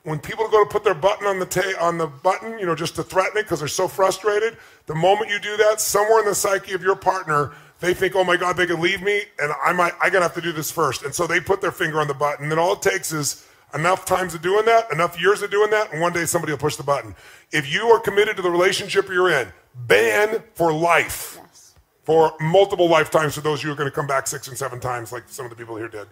when 0.05 0.19
people 0.19 0.49
go 0.49 0.65
to 0.65 0.71
put 0.71 0.85
their 0.85 0.95
button 0.95 1.27
on 1.27 1.39
the 1.39 1.47
ta- 1.47 1.75
on 1.81 1.99
the 1.99 2.07
button, 2.07 2.59
you 2.59 2.67
know, 2.67 2.75
just 2.75 2.97
to 2.97 3.03
threaten 3.03 3.39
it 3.39 3.43
because 3.43 3.59
they're 3.59 3.69
so 3.69 3.87
frustrated, 3.89 4.57
the 4.87 4.95
moment 4.95 5.31
you 5.31 5.39
do 5.39 5.57
that, 5.59 5.81
somewhere 5.81 6.21
in 6.21 6.27
the 6.27 6.35
psyche 6.35 6.73
of 6.73 6.83
your 6.83 6.97
partner, 6.97 7.53
they 7.81 7.95
think, 7.95 8.15
"Oh 8.15 8.25
my 8.25 8.37
God, 8.37 8.57
they 8.57 8.67
could 8.67 8.81
leave 8.81 9.03
me, 9.03 9.25
and 9.39 9.53
I 9.63 9.73
might, 9.73 9.95
I 10.01 10.11
gotta 10.11 10.25
have 10.25 10.35
to 10.35 10.41
do 10.41 10.53
this 10.53 10.71
first. 10.71 11.03
And 11.03 11.15
so 11.15 11.27
they 11.27 11.41
put 11.41 11.61
their 11.61 11.73
finger 11.73 12.01
on 12.01 12.09
the 12.09 12.15
button, 12.15 12.51
and 12.51 12.61
all 12.61 12.75
it 12.75 12.83
takes 12.83 13.13
is 13.13 13.47
enough 13.75 14.05
times 14.05 14.35
of 14.35 14.43
doing 14.43 14.65
that, 14.67 14.91
enough 14.93 15.21
years 15.21 15.43
of 15.43 15.51
doing 15.51 15.71
that, 15.71 15.93
and 15.93 16.01
one 16.01 16.13
day 16.13 16.25
somebody 16.25 16.53
will 16.53 16.59
push 16.59 16.77
the 16.77 16.83
button. 16.83 17.15
If 17.53 17.73
you 17.73 17.87
are 17.89 18.01
committed 18.01 18.37
to 18.37 18.43
the 18.43 18.51
relationship 18.51 19.09
you're 19.09 19.31
in, 19.31 19.49
ban 19.75 20.43
for 20.55 20.73
life, 20.73 21.39
yes. 21.41 21.75
for 22.05 22.35
multiple 22.41 22.89
lifetimes 22.89 23.35
for 23.35 23.43
those 23.43 23.61
of 23.61 23.65
you 23.65 23.69
who 23.69 23.75
are 23.75 23.77
going 23.77 23.91
to 23.91 23.95
come 23.95 24.07
back 24.07 24.27
six 24.27 24.49
and 24.49 24.57
seven 24.57 24.81
times, 24.81 25.13
like 25.13 25.25
some 25.27 25.45
of 25.45 25.51
the 25.51 25.57
people 25.57 25.77
here 25.77 25.89
did. 25.89 26.09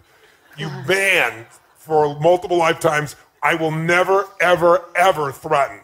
You 0.57 0.69
ban 0.87 1.45
for 1.77 2.19
multiple 2.19 2.57
lifetimes 2.57 3.15
I 3.41 3.55
will 3.55 3.71
never, 3.71 4.27
ever, 4.39 4.85
ever 4.95 5.31
threaten. 5.31 5.81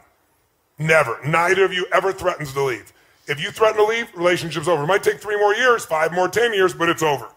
Never. 0.77 1.19
Neither 1.25 1.63
of 1.63 1.73
you 1.73 1.85
ever 1.93 2.11
threatens 2.11 2.53
to 2.53 2.63
leave. 2.63 2.91
If 3.27 3.41
you 3.41 3.51
threaten 3.51 3.77
to 3.77 3.85
leave, 3.85 4.13
relationship's 4.15 4.67
over. 4.67 4.83
It 4.83 4.87
might 4.87 5.03
take 5.03 5.19
three 5.19 5.37
more 5.37 5.55
years, 5.55 5.85
five 5.85 6.11
more, 6.11 6.27
ten 6.27 6.53
years, 6.53 6.73
but 6.73 6.89
it's 6.89 7.01
over. 7.01 7.29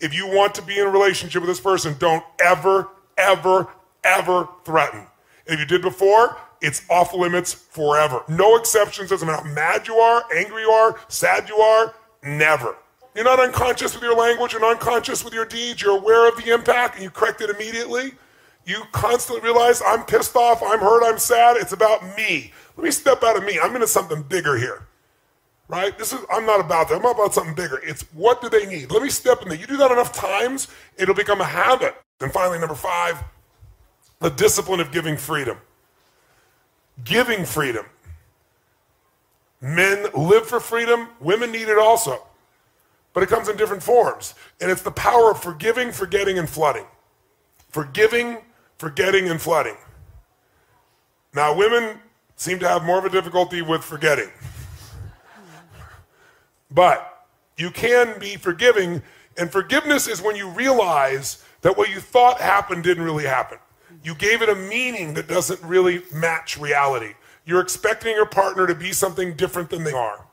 If 0.00 0.14
you 0.14 0.26
want 0.26 0.54
to 0.56 0.62
be 0.62 0.78
in 0.78 0.86
a 0.86 0.90
relationship 0.90 1.42
with 1.42 1.48
this 1.48 1.60
person, 1.60 1.94
don't 1.98 2.24
ever, 2.42 2.88
ever, 3.18 3.68
ever 4.02 4.48
threaten. 4.64 5.06
If 5.46 5.60
you 5.60 5.66
did 5.66 5.82
before, 5.82 6.38
it's 6.62 6.82
off 6.88 7.14
limits 7.14 7.52
forever. 7.52 8.22
No 8.28 8.56
exceptions. 8.56 9.10
Doesn't 9.10 9.26
matter 9.26 9.46
how 9.46 9.54
mad 9.54 9.86
you 9.86 9.96
are, 9.96 10.24
angry 10.34 10.62
you 10.62 10.70
are, 10.70 10.98
sad 11.08 11.48
you 11.48 11.56
are. 11.56 11.94
Never. 12.22 12.76
You're 13.14 13.24
not 13.24 13.40
unconscious 13.40 13.94
with 13.94 14.02
your 14.02 14.16
language 14.16 14.54
and 14.54 14.64
unconscious 14.64 15.24
with 15.24 15.34
your 15.34 15.44
deeds. 15.44 15.82
You're 15.82 15.98
aware 15.98 16.28
of 16.28 16.36
the 16.36 16.52
impact 16.52 16.94
and 16.94 17.04
you 17.04 17.10
correct 17.10 17.40
it 17.40 17.50
immediately 17.50 18.12
you 18.64 18.82
constantly 18.92 19.42
realize 19.42 19.82
I'm 19.84 20.04
pissed 20.04 20.36
off, 20.36 20.62
I'm 20.62 20.80
hurt, 20.80 21.02
I'm 21.04 21.18
sad. 21.18 21.56
It's 21.56 21.72
about 21.72 22.16
me. 22.16 22.52
Let 22.76 22.84
me 22.84 22.90
step 22.90 23.22
out 23.22 23.36
of 23.36 23.44
me. 23.44 23.58
I'm 23.60 23.74
into 23.74 23.86
something 23.86 24.22
bigger 24.22 24.56
here. 24.56 24.86
Right? 25.68 25.96
This 25.96 26.12
is 26.12 26.20
I'm 26.32 26.46
not 26.46 26.60
about 26.60 26.88
that. 26.88 26.96
I'm 26.96 27.04
about 27.04 27.32
something 27.32 27.54
bigger. 27.54 27.80
It's 27.84 28.02
what 28.12 28.40
do 28.40 28.48
they 28.48 28.66
need? 28.66 28.90
Let 28.90 29.02
me 29.02 29.08
step 29.08 29.42
in 29.42 29.48
there. 29.48 29.58
You 29.58 29.66
do 29.66 29.76
that 29.76 29.90
enough 29.90 30.12
times, 30.12 30.68
it'll 30.96 31.14
become 31.14 31.40
a 31.40 31.44
habit. 31.44 31.94
And 32.20 32.32
finally, 32.32 32.58
number 32.58 32.74
five, 32.74 33.22
the 34.18 34.30
discipline 34.30 34.80
of 34.80 34.92
giving 34.92 35.16
freedom. 35.16 35.58
Giving 37.04 37.44
freedom. 37.44 37.86
Men 39.60 40.06
live 40.14 40.46
for 40.46 40.58
freedom, 40.58 41.08
women 41.20 41.52
need 41.52 41.68
it 41.68 41.78
also. 41.78 42.26
But 43.12 43.22
it 43.22 43.28
comes 43.28 43.48
in 43.48 43.56
different 43.56 43.82
forms. 43.82 44.34
And 44.60 44.70
it's 44.70 44.82
the 44.82 44.90
power 44.90 45.30
of 45.30 45.42
forgiving, 45.42 45.92
forgetting, 45.92 46.38
and 46.38 46.48
flooding. 46.48 46.86
Forgiving, 47.70 48.38
forgetting 48.80 49.28
and 49.28 49.38
flooding. 49.38 49.76
Now, 51.34 51.54
women 51.54 52.00
seem 52.36 52.58
to 52.60 52.66
have 52.66 52.82
more 52.82 52.98
of 52.98 53.04
a 53.04 53.10
difficulty 53.10 53.60
with 53.60 53.84
forgetting. 53.84 54.30
But 56.70 57.26
you 57.58 57.70
can 57.70 58.18
be 58.18 58.36
forgiving, 58.36 59.02
and 59.36 59.52
forgiveness 59.52 60.08
is 60.08 60.22
when 60.22 60.34
you 60.34 60.48
realize 60.48 61.44
that 61.60 61.76
what 61.76 61.90
you 61.90 62.00
thought 62.00 62.40
happened 62.40 62.82
didn't 62.82 63.04
really 63.04 63.26
happen. 63.26 63.58
You 64.02 64.14
gave 64.14 64.40
it 64.40 64.48
a 64.48 64.54
meaning 64.54 65.12
that 65.12 65.28
doesn't 65.28 65.62
really 65.62 66.02
match 66.10 66.56
reality. 66.56 67.12
You're 67.44 67.60
expecting 67.60 68.14
your 68.14 68.24
partner 68.24 68.66
to 68.66 68.74
be 68.74 68.92
something 68.92 69.36
different 69.36 69.68
than 69.68 69.84
they 69.84 69.92
are. 69.92 70.26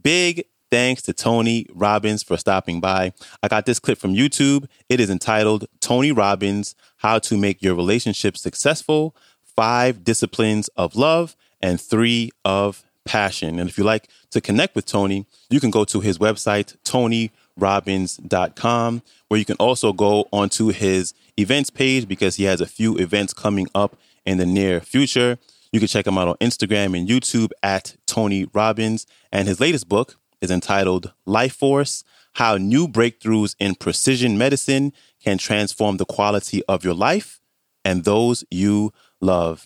Big 0.00 0.44
thanks 0.72 1.02
to 1.02 1.12
Tony 1.12 1.66
Robbins 1.74 2.22
for 2.22 2.38
stopping 2.38 2.80
by. 2.80 3.12
I 3.42 3.48
got 3.48 3.66
this 3.66 3.78
clip 3.78 3.98
from 3.98 4.14
YouTube. 4.14 4.66
It 4.88 5.00
is 5.00 5.10
entitled 5.10 5.66
Tony 5.80 6.12
Robbins 6.12 6.74
How 6.96 7.18
to 7.18 7.36
Make 7.36 7.62
Your 7.62 7.74
Relationship 7.74 8.38
Successful 8.38 9.14
Five 9.54 10.02
Disciplines 10.02 10.68
of 10.68 10.96
Love 10.96 11.36
and 11.60 11.78
Three 11.78 12.30
of 12.42 12.84
Passion. 13.04 13.58
And 13.58 13.68
if 13.68 13.76
you 13.76 13.84
like 13.84 14.08
to 14.30 14.40
connect 14.40 14.74
with 14.74 14.86
Tony, 14.86 15.26
you 15.50 15.60
can 15.60 15.70
go 15.70 15.84
to 15.84 16.00
his 16.00 16.16
website, 16.16 16.74
tonyrobbins.com, 16.84 19.02
where 19.28 19.38
you 19.38 19.44
can 19.44 19.56
also 19.56 19.92
go 19.92 20.26
onto 20.32 20.68
his 20.68 21.12
events 21.36 21.68
page 21.68 22.08
because 22.08 22.36
he 22.36 22.44
has 22.44 22.62
a 22.62 22.66
few 22.66 22.96
events 22.96 23.34
coming 23.34 23.68
up 23.74 23.98
in 24.24 24.38
the 24.38 24.46
near 24.46 24.80
future. 24.80 25.36
You 25.70 25.80
can 25.80 25.88
check 25.88 26.06
him 26.06 26.16
out 26.16 26.28
on 26.28 26.36
Instagram 26.36 26.98
and 26.98 27.06
YouTube 27.06 27.50
at 27.62 27.94
Tony 28.06 28.46
Robbins. 28.54 29.06
And 29.30 29.46
his 29.48 29.60
latest 29.60 29.86
book, 29.88 30.16
is 30.42 30.50
entitled 30.50 31.14
Life 31.24 31.54
Force 31.54 32.04
How 32.34 32.58
New 32.58 32.86
Breakthroughs 32.86 33.54
in 33.58 33.76
Precision 33.76 34.36
Medicine 34.36 34.92
Can 35.22 35.38
Transform 35.38 35.96
the 35.96 36.04
Quality 36.04 36.62
of 36.68 36.84
Your 36.84 36.94
Life 36.94 37.40
and 37.84 38.04
Those 38.04 38.44
You 38.50 38.92
Love. 39.20 39.64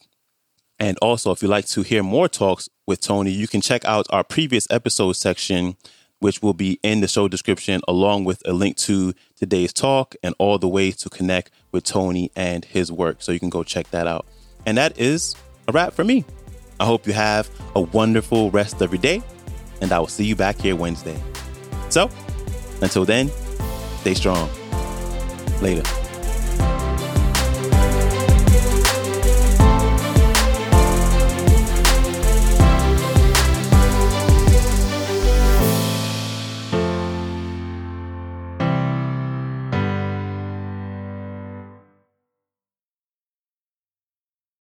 And 0.79 0.99
also, 1.01 1.33
if 1.33 1.43
you'd 1.43 1.49
like 1.49 1.67
to 1.69 1.83
hear 1.83 2.03
more 2.03 2.29
talks 2.29 2.69
with 2.87 3.01
Tony, 3.01 3.31
you 3.31 3.49
can 3.49 3.63
check 3.63 3.85
out 3.87 4.07
our 4.11 4.23
previous 4.23 4.67
episode 4.71 5.15
section, 5.15 5.77
which 6.19 6.43
will 6.43 6.53
be 6.53 6.79
in 6.83 7.01
the 7.01 7.09
show 7.09 7.29
description, 7.29 7.81
along 7.89 8.25
with 8.25 8.43
a 8.47 8.53
link 8.53 8.77
to 8.77 9.15
today's 9.37 9.73
talk 9.73 10.15
and 10.23 10.35
all 10.39 10.59
the 10.59 10.69
ways 10.69 10.97
to 10.99 11.09
connect 11.09 11.51
with 11.73 11.85
Tony 11.85 12.31
and 12.37 12.67
his 12.67 12.93
work. 12.93 13.23
So 13.23 13.33
you 13.33 13.41
can 13.41 13.49
go 13.49 13.63
check 13.63 13.91
that 13.91 14.07
out. 14.07 14.27
And 14.67 14.77
that 14.77 15.01
is 15.01 15.35
a 15.67 15.73
wrap 15.73 15.95
for 15.95 16.05
me. 16.05 16.27
I 16.79 16.85
hope 16.85 17.07
you 17.07 17.15
have 17.15 17.49
a 17.75 17.81
wonderful 17.81 18.51
rest 18.51 18.83
of 18.83 18.93
your 18.93 19.01
day 19.01 19.23
and 19.81 19.93
I 19.93 19.99
will 19.99 20.07
see 20.07 20.25
you 20.25 20.37
back 20.37 20.61
here 20.61 20.77
Wednesday. 20.77 21.21
So, 21.89 22.11
until 22.83 23.05
then, 23.05 23.31
stay 24.01 24.15
strong. 24.15 24.49
Later. 25.61 25.83